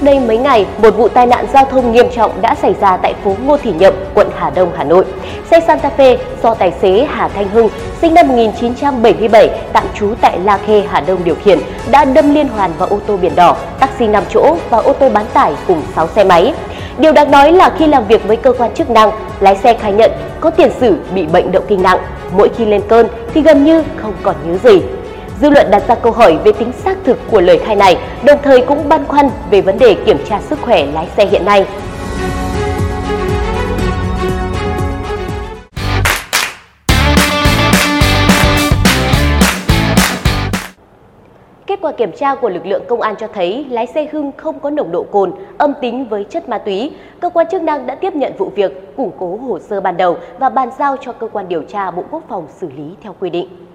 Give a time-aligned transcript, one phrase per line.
[0.00, 2.96] Cách đây mấy ngày, một vụ tai nạn giao thông nghiêm trọng đã xảy ra
[2.96, 5.04] tại phố Ngô Thị Nhậm, quận Hà Đông, Hà Nội.
[5.50, 7.68] Xe Santa Fe do tài xế Hà Thanh Hưng,
[8.00, 11.58] sinh năm 1977, tạm trú tại La Khê, Hà Đông điều khiển,
[11.90, 15.08] đã đâm liên hoàn vào ô tô biển đỏ, taxi 5 chỗ và ô tô
[15.08, 16.54] bán tải cùng 6 xe máy.
[16.98, 19.10] Điều đáng nói là khi làm việc với cơ quan chức năng,
[19.40, 20.10] lái xe khai nhận
[20.40, 21.98] có tiền sử bị bệnh động kinh nặng.
[22.32, 24.82] Mỗi khi lên cơn thì gần như không còn nhớ gì.
[25.40, 28.38] Dư luận đặt ra câu hỏi về tính xác thực của lời khai này, đồng
[28.42, 31.66] thời cũng băn khoăn về vấn đề kiểm tra sức khỏe lái xe hiện nay.
[41.66, 44.60] Kết quả kiểm tra của lực lượng công an cho thấy lái xe Hưng không
[44.60, 46.92] có nồng độ cồn, âm tính với chất ma túy.
[47.20, 50.16] Cơ quan chức năng đã tiếp nhận vụ việc, củng cố hồ sơ ban đầu
[50.38, 53.30] và bàn giao cho cơ quan điều tra Bộ Quốc phòng xử lý theo quy
[53.30, 53.69] định.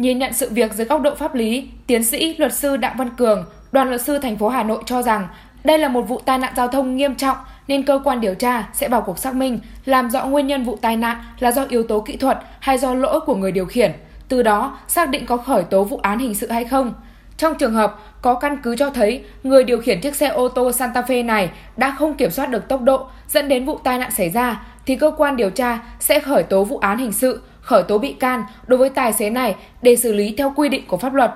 [0.00, 3.10] Nhìn nhận sự việc dưới góc độ pháp lý, tiến sĩ luật sư Đặng Văn
[3.16, 5.28] Cường, đoàn luật sư thành phố Hà Nội cho rằng
[5.64, 7.36] đây là một vụ tai nạn giao thông nghiêm trọng
[7.68, 10.76] nên cơ quan điều tra sẽ vào cuộc xác minh, làm rõ nguyên nhân vụ
[10.76, 13.92] tai nạn là do yếu tố kỹ thuật hay do lỗi của người điều khiển,
[14.28, 16.94] từ đó xác định có khởi tố vụ án hình sự hay không.
[17.36, 20.72] Trong trường hợp có căn cứ cho thấy người điều khiển chiếc xe ô tô
[20.72, 24.10] Santa Fe này đã không kiểm soát được tốc độ dẫn đến vụ tai nạn
[24.10, 27.82] xảy ra thì cơ quan điều tra sẽ khởi tố vụ án hình sự, khởi
[27.82, 30.96] tố bị can đối với tài xế này để xử lý theo quy định của
[30.96, 31.30] pháp luật.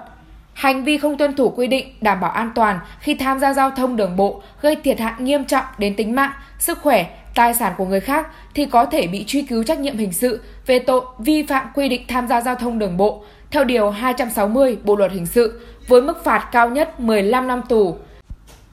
[0.52, 3.70] Hành vi không tuân thủ quy định đảm bảo an toàn khi tham gia giao
[3.70, 7.72] thông đường bộ gây thiệt hại nghiêm trọng đến tính mạng, sức khỏe, tài sản
[7.76, 11.00] của người khác thì có thể bị truy cứu trách nhiệm hình sự về tội
[11.18, 15.12] vi phạm quy định tham gia giao thông đường bộ theo Điều 260 Bộ Luật
[15.12, 17.96] Hình sự với mức phạt cao nhất 15 năm tù.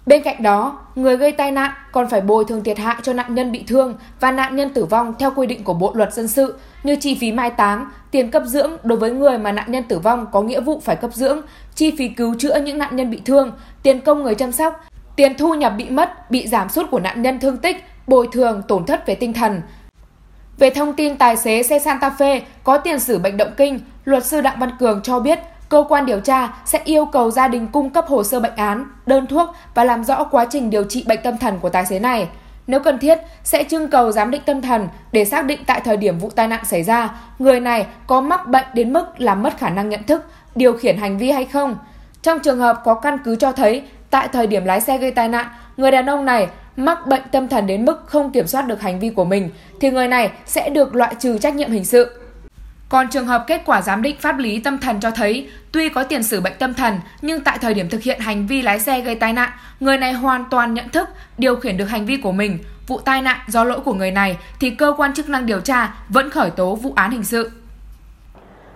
[0.06, 3.36] Bên cạnh đó, người gây tai nạn còn phải bồi thường thiệt hại cho nạn
[3.36, 6.28] nhân bị thương và nạn nhân tử vong theo quy định của Bộ Luật Dân
[6.28, 9.84] sự như chi phí mai táng, tiền cấp dưỡng đối với người mà nạn nhân
[9.84, 11.42] tử vong có nghĩa vụ phải cấp dưỡng,
[11.76, 13.52] chi phí cứu chữa những nạn nhân bị thương,
[13.84, 14.86] tiền công người chăm sóc,
[15.16, 18.62] tiền thu nhập bị mất, bị giảm sút của nạn nhân thương tích, bồi thường
[18.68, 19.62] tổn thất về tinh thần.
[20.58, 24.26] Về thông tin tài xế xe Santa Fe có tiền sử bệnh động kinh, luật
[24.26, 25.40] sư Đặng Văn Cường cho biết
[25.72, 28.86] cơ quan điều tra sẽ yêu cầu gia đình cung cấp hồ sơ bệnh án,
[29.06, 32.00] đơn thuốc và làm rõ quá trình điều trị bệnh tâm thần của tài xế
[32.00, 32.28] này.
[32.68, 35.98] Nếu cần thiết, sẽ trưng cầu giám định tâm thần để xác định tại thời
[35.98, 37.10] điểm vụ tai nạn xảy ra,
[37.40, 40.98] người này có mắc bệnh đến mức làm mất khả năng nhận thức, điều khiển
[40.98, 41.78] hành vi hay không.
[42.22, 45.28] Trong trường hợp có căn cứ cho thấy, tại thời điểm lái xe gây tai
[45.28, 45.46] nạn,
[45.78, 49.00] người đàn ông này mắc bệnh tâm thần đến mức không kiểm soát được hành
[49.00, 49.50] vi của mình,
[49.82, 52.18] thì người này sẽ được loại trừ trách nhiệm hình sự.
[52.92, 56.04] Còn trường hợp kết quả giám định pháp lý tâm thần cho thấy, tuy có
[56.04, 59.02] tiền sử bệnh tâm thần, nhưng tại thời điểm thực hiện hành vi lái xe
[59.02, 62.32] gây tai nạn, người này hoàn toàn nhận thức, điều khiển được hành vi của
[62.32, 62.60] mình.
[62.88, 65.94] Vụ tai nạn do lỗi của người này thì cơ quan chức năng điều tra
[66.10, 67.52] vẫn khởi tố vụ án hình sự.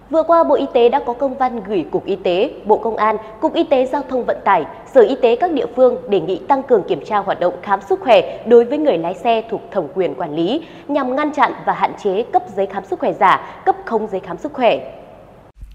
[0.10, 2.98] Vừa qua, Bộ Y tế đã có công văn gửi Cục Y tế, Bộ Công
[2.98, 6.20] an, Cục Y tế Giao thông Vận tải, Sở Y tế các địa phương đề
[6.20, 9.44] nghị tăng cường kiểm tra hoạt động khám sức khỏe đối với người lái xe
[9.50, 13.00] thuộc thẩm quyền quản lý nhằm ngăn chặn và hạn chế cấp giấy khám sức
[13.00, 14.80] khỏe giả, cấp không giấy khám sức khỏe.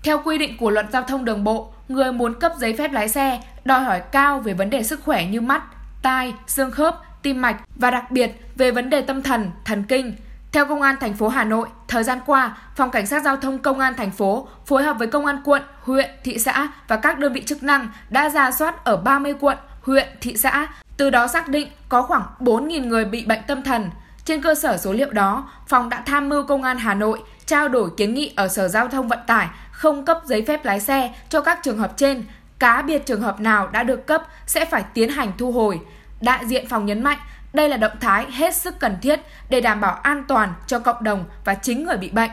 [0.05, 3.09] Theo quy định của luật giao thông đường bộ, người muốn cấp giấy phép lái
[3.09, 5.63] xe đòi hỏi cao về vấn đề sức khỏe như mắt,
[6.03, 10.13] tai, xương khớp, tim mạch và đặc biệt về vấn đề tâm thần, thần kinh–
[10.53, 13.59] theo Công an thành phố Hà Nội, thời gian qua, Phòng Cảnh sát Giao thông
[13.59, 17.19] Công an thành phố phối hợp với Công an quận, huyện, thị xã và các
[17.19, 21.27] đơn vị chức năng đã ra soát ở 30 quận, huyện, thị xã, từ đó
[21.27, 23.91] xác định có khoảng 4.000 người bị bệnh tâm thần.
[24.25, 27.69] Trên cơ sở số liệu đó, phòng đã tham mưu Công an Hà Nội trao
[27.69, 31.15] đổi kiến nghị ở Sở Giao thông Vận tải không cấp giấy phép lái xe
[31.29, 32.25] cho các trường hợp trên,
[32.59, 35.81] cá biệt trường hợp nào đã được cấp sẽ phải tiến hành thu hồi.
[36.21, 37.19] Đại diện phòng nhấn mạnh
[37.53, 41.05] đây là động thái hết sức cần thiết để đảm bảo an toàn cho cộng
[41.05, 42.31] đồng và chính người bị bệnh.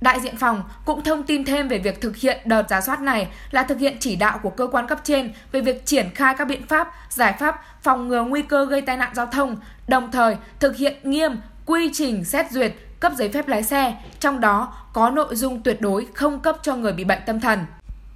[0.00, 3.28] Đại diện phòng cũng thông tin thêm về việc thực hiện đợt giả soát này
[3.50, 6.44] là thực hiện chỉ đạo của cơ quan cấp trên về việc triển khai các
[6.44, 9.56] biện pháp, giải pháp phòng ngừa nguy cơ gây tai nạn giao thông,
[9.88, 11.36] đồng thời thực hiện nghiêm
[11.66, 15.80] quy trình xét duyệt cấp giấy phép lái xe, trong đó có nội dung tuyệt
[15.80, 17.66] đối không cấp cho người bị bệnh tâm thần.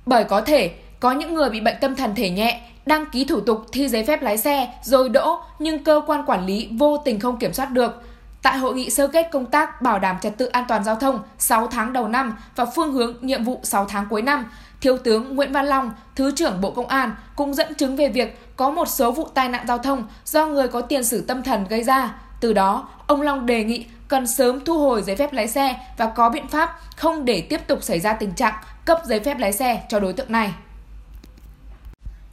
[0.06, 3.40] Bởi có thể có những người bị bệnh tâm thần thể nhẹ đăng ký thủ
[3.40, 7.20] tục thi giấy phép lái xe rồi đỗ nhưng cơ quan quản lý vô tình
[7.20, 8.02] không kiểm soát được.
[8.42, 11.18] Tại hội nghị sơ kết công tác bảo đảm trật tự an toàn giao thông
[11.38, 14.46] 6 tháng đầu năm và phương hướng nhiệm vụ 6 tháng cuối năm,
[14.80, 18.56] Thiếu tướng Nguyễn Văn Long, Thứ trưởng Bộ Công an cũng dẫn chứng về việc
[18.56, 21.64] có một số vụ tai nạn giao thông do người có tiền sử tâm thần
[21.68, 22.14] gây ra.
[22.40, 26.06] Từ đó, ông Long đề nghị cần sớm thu hồi giấy phép lái xe và
[26.06, 28.54] có biện pháp không để tiếp tục xảy ra tình trạng
[28.84, 30.52] cấp giấy phép lái xe cho đối tượng này.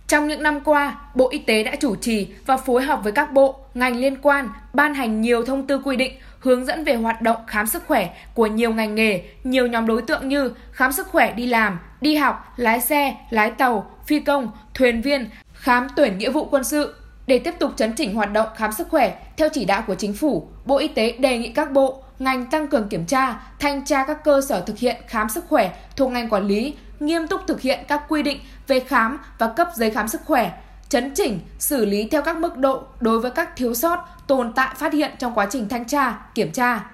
[0.07, 3.33] Trong những năm qua, Bộ Y tế đã chủ trì và phối hợp với các
[3.33, 7.21] bộ, ngành liên quan ban hành nhiều thông tư quy định hướng dẫn về hoạt
[7.21, 11.07] động khám sức khỏe của nhiều ngành nghề, nhiều nhóm đối tượng như khám sức
[11.07, 16.17] khỏe đi làm, đi học, lái xe, lái tàu, phi công, thuyền viên, khám tuyển
[16.17, 16.95] nghĩa vụ quân sự.
[17.27, 20.13] Để tiếp tục chấn chỉnh hoạt động khám sức khỏe theo chỉ đạo của chính
[20.13, 24.03] phủ, Bộ Y tế đề nghị các bộ, ngành tăng cường kiểm tra, thanh tra
[24.03, 27.61] các cơ sở thực hiện khám sức khỏe thuộc ngành quản lý, nghiêm túc thực
[27.61, 30.51] hiện các quy định về khám và cấp giấy khám sức khỏe,
[30.89, 34.75] chấn chỉnh, xử lý theo các mức độ đối với các thiếu sót, tồn tại
[34.77, 36.85] phát hiện trong quá trình thanh tra, kiểm tra.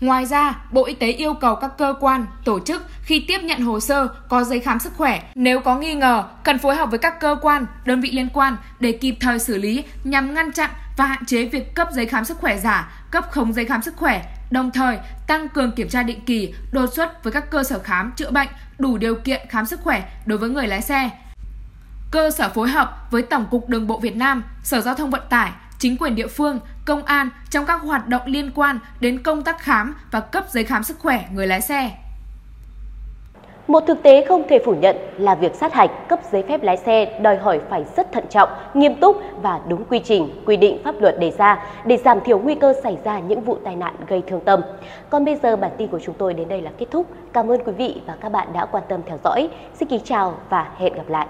[0.00, 3.60] Ngoài ra, Bộ Y tế yêu cầu các cơ quan, tổ chức khi tiếp nhận
[3.60, 6.98] hồ sơ có giấy khám sức khỏe, nếu có nghi ngờ, cần phối hợp với
[6.98, 10.70] các cơ quan, đơn vị liên quan để kịp thời xử lý nhằm ngăn chặn
[10.96, 13.96] và hạn chế việc cấp giấy khám sức khỏe giả, cấp không giấy khám sức
[13.96, 17.78] khỏe, đồng thời tăng cường kiểm tra định kỳ, đột xuất với các cơ sở
[17.78, 18.48] khám chữa bệnh
[18.78, 21.10] đủ điều kiện khám sức khỏe đối với người lái xe.
[22.10, 25.22] Cơ sở phối hợp với Tổng cục Đường bộ Việt Nam, Sở Giao thông Vận
[25.30, 29.42] tải, chính quyền địa phương, công an trong các hoạt động liên quan đến công
[29.42, 31.96] tác khám và cấp giấy khám sức khỏe người lái xe.
[33.66, 36.76] Một thực tế không thể phủ nhận là việc sát hạch cấp giấy phép lái
[36.76, 40.78] xe đòi hỏi phải rất thận trọng, nghiêm túc và đúng quy trình, quy định
[40.84, 43.94] pháp luật đề ra để giảm thiểu nguy cơ xảy ra những vụ tai nạn
[44.08, 44.60] gây thương tâm.
[45.10, 47.06] Còn bây giờ bản tin của chúng tôi đến đây là kết thúc.
[47.32, 49.48] Cảm ơn quý vị và các bạn đã quan tâm theo dõi.
[49.74, 51.26] Xin kính chào và hẹn gặp lại.